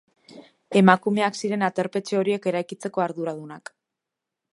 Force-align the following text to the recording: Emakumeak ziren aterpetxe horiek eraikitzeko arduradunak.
Emakumeak 0.79 1.37
ziren 1.41 1.65
aterpetxe 1.67 2.17
horiek 2.21 2.47
eraikitzeko 2.53 3.05
arduradunak. 3.05 3.71